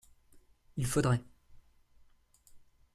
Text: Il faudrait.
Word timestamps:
Il 0.77 0.87
faudrait. 0.87 1.21